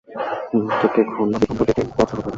মূর্তিটি 0.55 1.01
খণ্ড-বিখণ্ড 1.11 1.59
দেখে 1.67 1.83
বজ্রাহত 1.89 2.09
হলেন। 2.11 2.29